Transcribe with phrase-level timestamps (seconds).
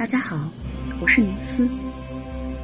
[0.00, 0.50] 大家好，
[0.98, 1.68] 我是宁思。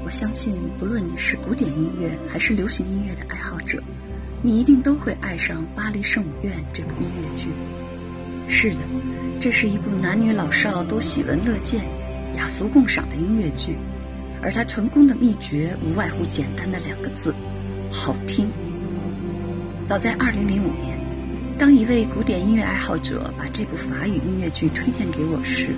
[0.02, 3.78] 我相信，不论你是古典音乐还是流行音乐的爱好者，
[4.40, 7.48] 你一定都会爱上《巴黎圣母院》这部音乐剧。
[8.48, 8.78] 是的，
[9.38, 11.84] 这是一部男女老少都喜闻乐见、
[12.36, 13.76] 雅俗共赏的音乐剧，
[14.40, 17.34] 而它成功的秘诀无外乎简单的两个字：
[17.92, 18.50] 好听。
[19.84, 20.46] 早在2005
[20.80, 20.98] 年，
[21.58, 25.76] 当一位古典音乐爱好者把这部法语音乐剧推荐给我时，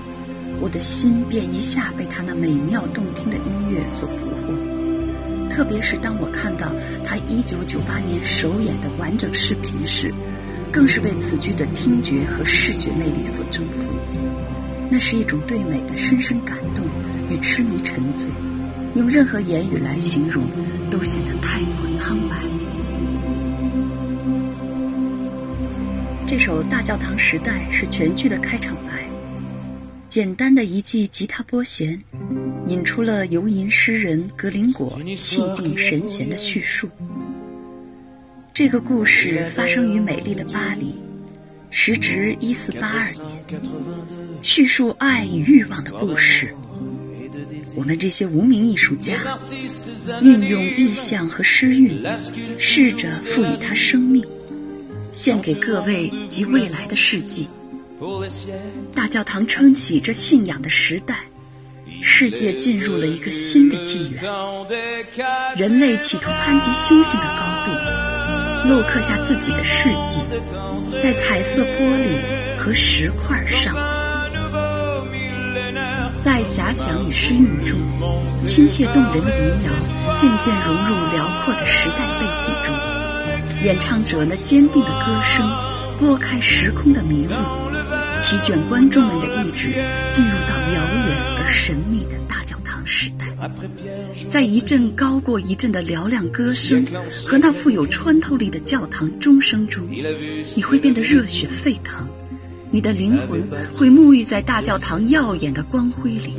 [0.61, 6.73] 我的心便一下被他那美妙动听的音乐所俘获，特别是当我看到
[7.05, 10.13] 他1998年首演的完整视频时，
[10.73, 13.91] 更是被此剧的听觉和视觉魅力所征服。
[14.91, 16.85] 那是一种对美的深深感动
[17.31, 18.27] 与痴迷沉醉，
[18.95, 20.43] 用任何言语来形容，
[20.91, 22.37] 都显得太过苍白。
[26.27, 29.09] 这首《大教堂时代》是全剧的开场白。
[30.09, 32.03] 简单的一记吉他拨弦，
[32.67, 36.89] 引出了游吟诗人格林果气定神闲的叙述。
[38.55, 40.95] 这个故事发生于美丽的巴黎，
[41.71, 43.61] 时值一四八二年，
[44.41, 46.55] 叙述爱与欲望的故事。
[47.77, 49.39] 我们这些无名艺术家，
[50.23, 52.03] 运用意象和诗韵，
[52.59, 54.25] 试着赋予它生命，
[55.13, 57.47] 献给各位及未来的世纪。
[58.95, 61.17] 大教堂撑起这信仰的时代，
[62.01, 64.23] 世界进入了一个新的纪元。
[65.57, 67.73] 人类企图攀及星星的高度，
[68.69, 70.17] 镂刻下自己的事迹，
[71.03, 73.75] 在彩色玻璃和石块上，
[76.21, 77.81] 在遐想与诗韵中，
[78.45, 79.73] 亲切动人的民谣
[80.17, 85.51] 渐渐融入辽阔的时代背景中，演唱者那坚定的歌声
[85.99, 87.68] 拨开时空的迷雾。
[88.21, 89.69] 席卷观众们的意志，
[90.11, 93.27] 进入到遥远而神秘的大教堂时代。
[94.27, 96.85] 在一阵高过一阵的嘹亮歌声
[97.25, 99.89] 和那富有穿透力的教堂钟声中，
[100.57, 102.05] 你会变得热血沸腾，
[102.73, 106.35] 你的灵魂会沐浴在大教堂耀眼的光辉里。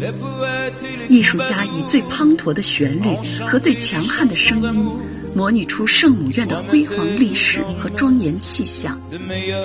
[1.07, 3.15] 艺术家以最滂沱的旋律
[3.47, 4.89] 和最强悍的声音。
[5.35, 8.99] 模拟出圣母院的辉煌历史和庄严气象，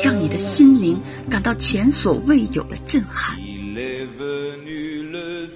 [0.02, 3.36] 让你的心灵感到前所未有的震撼。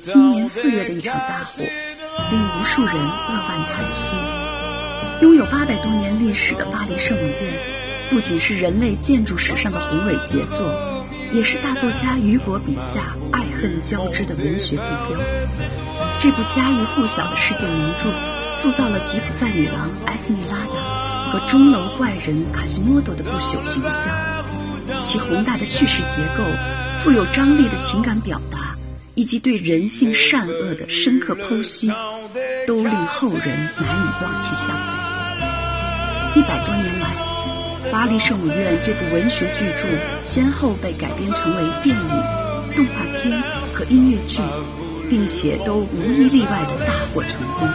[0.00, 4.16] 今年四月的一场大火，令无数人扼腕叹息。
[5.20, 15.20] 拥有八百多年历史的巴黎圣母院，不仅是人类建筑史上的宏伟杰作，也是大作家雨果笔下爱恨交织的文学地标。
[16.20, 18.08] 这部家喻户晓的世界名著。
[18.54, 24.12] 塑造了吉普赛女郎埃斯米拉达和钟楼怪人卡西莫多的不朽形象，
[25.04, 26.42] 其宏大的叙事结构、
[26.98, 28.74] 富有张力的情感表达，
[29.14, 31.92] 以及对人性善恶的深刻剖析，
[32.66, 33.46] 都令后人
[33.76, 36.40] 难以望其项背。
[36.40, 37.06] 一百多年来，
[37.92, 39.86] 《巴黎圣母院》这部文学巨著
[40.24, 43.40] 先后被改编成为电影、动画片
[43.74, 44.40] 和音乐剧，
[45.08, 47.68] 并且都无一例外的大获成功。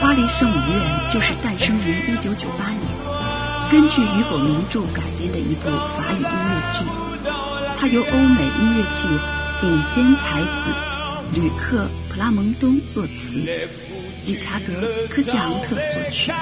[0.00, 6.84] 巴黎圣母院就是诞生于1998年，根据雨果名著改编的一部法语音乐剧。
[7.78, 9.06] 它由欧美音乐剧
[9.60, 10.70] 顶尖才子
[11.32, 13.38] 吕克·普拉蒙东作词，
[14.24, 14.72] 理查德·
[15.08, 16.32] 科西昂特作曲。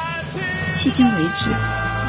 [0.72, 1.50] 迄今为止，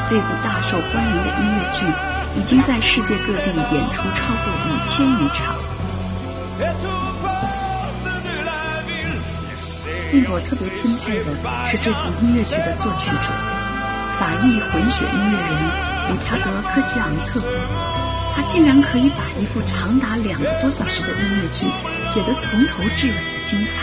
[0.06, 5.56] 这部大受欢迎的音乐剧已经在世界各地演出超过五千余场。
[10.12, 11.34] 令我特别钦佩的
[11.70, 13.26] 是这部音乐剧的作曲者，
[14.18, 15.50] 法裔混血音乐人
[16.12, 17.42] 理查德·科西昂特。
[18.32, 21.66] 他竟然可以把一部长达两个多小时的音乐剧
[22.06, 23.78] 写得从头至尾的精彩。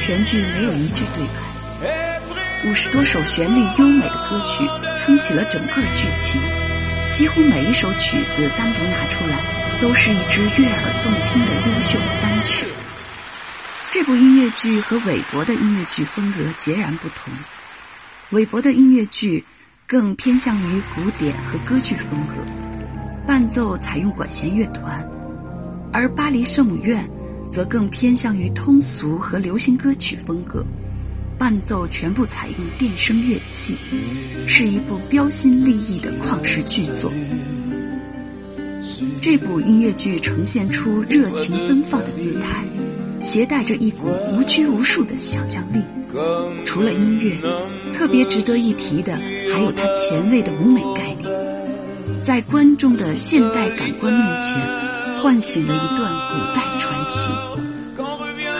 [0.00, 2.20] 全剧没有一句对白，
[2.68, 6.40] 五十多首旋律优美的歌曲撑起了整个剧情。
[7.12, 9.38] 几乎每一首曲子单独拿出来，
[9.80, 12.66] 都是一支悦耳动听的优秀单曲。
[13.92, 17.30] 这部音乐剧和韦伯的音乐剧风格截然不同。
[18.30, 19.44] 韦伯的音乐剧
[19.86, 22.36] 更偏向于古典和歌剧风格，
[23.26, 25.06] 伴奏采用管弦乐团；
[25.92, 27.06] 而巴黎圣母院
[27.50, 30.64] 则更偏向于通俗和流行歌曲风格，
[31.38, 33.76] 伴奏全部采用电声乐器，
[34.48, 37.12] 是一部标新立异的旷世巨作。
[39.20, 42.64] 这部音乐剧呈现出热情奔放的姿态。
[43.22, 45.80] 携带着一股无拘无束的想象力。
[46.66, 47.38] 除了音乐，
[47.94, 49.12] 特别值得一提的
[49.54, 51.30] 还有它前卫的舞美概念。
[52.20, 54.60] 在观众的现代感官面前，
[55.16, 57.30] 唤醒了一段古代传奇。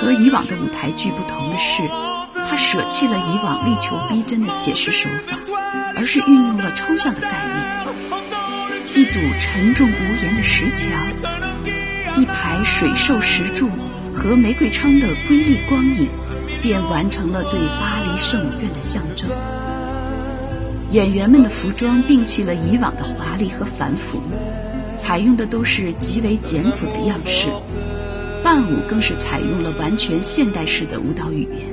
[0.01, 1.83] 和以往的舞台剧不同的是，
[2.49, 5.37] 他舍弃了以往力求逼真的写实手法，
[5.97, 7.63] 而是运用了抽象的概念。
[8.95, 10.91] 一堵沉重无言的石墙，
[12.17, 13.71] 一排水兽石柱
[14.23, 16.07] 和玫瑰窗的瑰丽光影，
[16.63, 19.29] 便完成了对巴黎圣母院的象征。
[20.93, 24.21] 演员们的服装摒弃了以往的华丽和繁复，
[24.97, 27.49] 采用的都是极为简朴的样式，
[28.45, 31.67] 伴舞更是采用了完全现代式的舞蹈语言。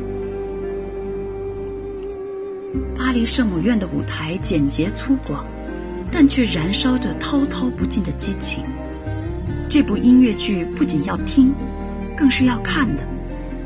[2.97, 5.43] 巴黎圣母院的舞台简洁粗犷，
[6.11, 8.63] 但却燃烧着滔滔不尽的激情。
[9.69, 11.53] 这部音乐剧不仅要听，
[12.19, 13.03] 更是要看的，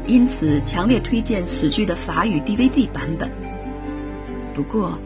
[0.06, 3.32] 因此强烈推荐此剧的法语 DVD 版本。
[4.54, 5.00] 不过。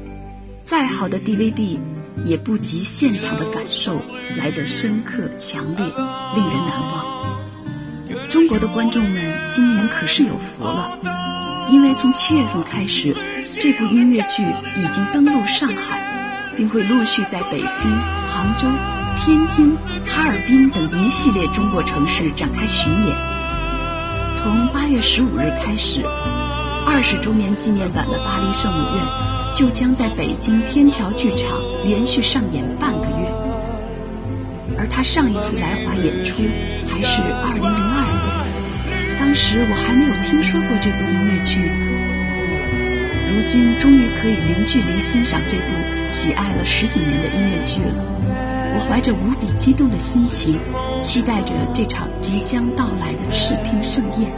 [0.63, 1.79] 再好的 DVD，
[2.25, 4.01] 也不及现场的感受
[4.35, 5.85] 来得深刻、强烈、
[6.35, 7.39] 令人难忘。
[8.27, 10.99] 中国的观众们今年可是有福了，
[11.71, 13.15] 因为从七月份开始，
[13.61, 14.44] 这部音乐剧
[14.75, 17.89] 已经登陆上海，并会陆续在北京、
[18.27, 18.67] 杭州、
[19.15, 19.73] 天津、
[20.05, 23.36] 哈尔滨等一系列中国城市展开巡演。
[24.37, 26.03] 从八月十五日开始，
[26.85, 29.03] 二十周年纪念版的《巴黎圣母院》。
[29.55, 33.33] 就将在北京天桥剧场连续上演半个月，
[34.77, 36.43] 而他上一次来华演出
[36.85, 41.71] 还是二零零二年，当时我还没有听说过这部音乐剧。
[43.33, 45.63] 如今终于可以零距离欣赏这部
[46.07, 47.97] 喜爱了十几年的音乐剧了，
[48.77, 50.59] 我怀着无比激动的心情，
[51.01, 54.29] 期待着这场即将到来的视听盛宴，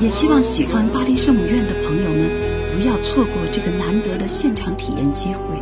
[0.00, 2.30] 也希望喜欢巴黎圣母院的朋友们。
[2.76, 5.60] 不要错过这个难得的现场体验机会，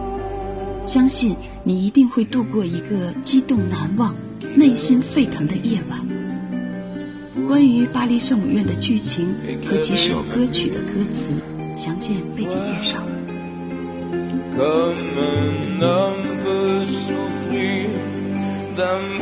[0.84, 4.14] 相信你一定会度过一个激动难忘、
[4.54, 6.06] 内心沸腾的夜晚。
[7.48, 9.34] 关于巴黎圣母院的剧情
[9.66, 11.32] 和几首歌曲的歌词，
[11.74, 12.98] 详见背景介绍。
[14.54, 16.13] 可能
[18.74, 19.13] the